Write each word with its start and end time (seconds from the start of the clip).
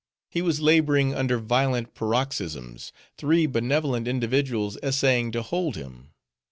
He 0.31 0.41
was 0.41 0.59
laboring 0.61 1.13
under 1.13 1.37
violent 1.37 1.93
paroxysms; 1.93 2.91
three 3.19 3.45
benevolent 3.45 4.07
individuals 4.07 4.75
essaying 4.81 5.31
to 5.33 5.43
hold 5.43 5.75
him. 5.75 6.09